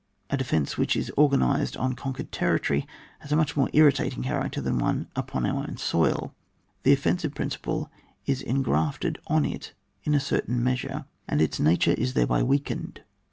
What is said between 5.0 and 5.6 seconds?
upon our